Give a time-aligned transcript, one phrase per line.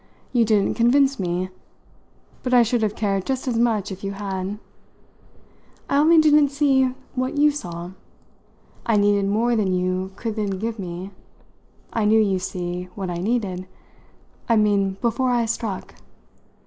[0.33, 1.49] You didn't convince me,
[2.41, 4.57] but I should have cared just as much if you had.
[5.91, 7.91] I only didn't see what you saw.
[8.83, 11.11] I needed more than you could then give me.
[11.93, 13.67] I knew, you see, what I needed
[14.49, 15.93] I mean before I struck!